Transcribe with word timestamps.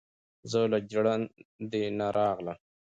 ـ 0.43 0.49
زه 0.51 0.59
له 0.71 0.79
ژړندې 0.91 1.81
نه 1.99 2.07
راغلم، 2.17 2.57